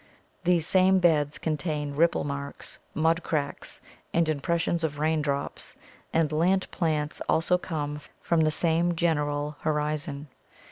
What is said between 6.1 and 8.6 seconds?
and land plants also come from the